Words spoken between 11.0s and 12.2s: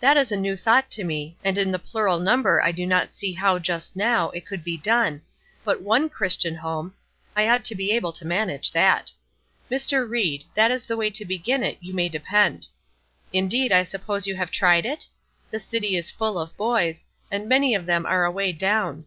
to begin it, you may